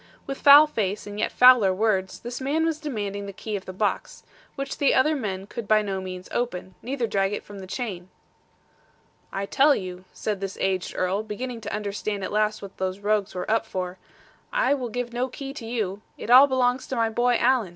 With 0.25 0.39
foul 0.41 0.65
face 0.65 1.05
and 1.05 1.19
yet 1.19 1.31
fouler 1.31 1.71
words, 1.71 2.21
this 2.21 2.41
man 2.41 2.65
was 2.65 2.79
demanding 2.79 3.27
the 3.27 3.31
key 3.31 3.55
of 3.55 3.65
the 3.65 3.71
box, 3.71 4.23
which 4.55 4.79
the 4.79 4.95
other 4.95 5.15
men 5.15 5.45
could 5.45 5.67
by 5.67 5.83
no 5.83 6.01
means 6.01 6.27
open, 6.31 6.73
neither 6.81 7.05
drag 7.05 7.33
it 7.33 7.43
from 7.43 7.59
the 7.59 7.67
chain. 7.67 8.09
'I 9.31 9.45
tell 9.45 9.75
you,' 9.75 10.05
said 10.11 10.41
this 10.41 10.57
aged 10.59 10.95
Earl, 10.95 11.21
beginning 11.21 11.61
to 11.61 11.71
understand 11.75 12.23
at 12.23 12.31
last 12.31 12.63
what 12.63 12.77
these 12.77 12.99
rogues 12.99 13.35
were 13.35 13.51
up 13.51 13.63
for; 13.63 13.99
'I 14.51 14.73
will 14.73 14.89
give 14.89 15.13
no 15.13 15.27
key 15.27 15.53
to 15.53 15.67
you. 15.67 16.01
It 16.17 16.31
all 16.31 16.47
belongs 16.47 16.87
to 16.87 16.95
my 16.95 17.11
boy, 17.11 17.35
Alan. 17.39 17.69